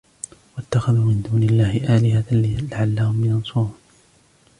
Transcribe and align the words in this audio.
واتخذوا 0.57 1.05
من 1.05 1.21
دون 1.21 1.43
الله 1.43 1.95
آلهة 1.97 2.23
لعلهم 2.31 3.25
ينصرون 3.25 3.73